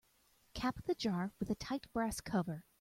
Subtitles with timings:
[0.55, 2.65] Cap the jar with a tight brass cover.